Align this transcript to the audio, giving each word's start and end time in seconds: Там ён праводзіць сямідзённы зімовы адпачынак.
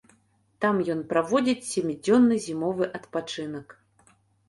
Там 0.65 0.79
ён 0.93 1.03
праводзіць 1.11 1.69
сямідзённы 1.73 2.41
зімовы 2.49 2.83
адпачынак. 3.01 3.81